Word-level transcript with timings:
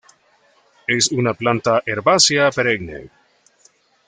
Es 0.87 1.11
una 1.11 1.35
planta 1.35 1.83
herbácea 1.85 2.49
perenne. 2.49 3.11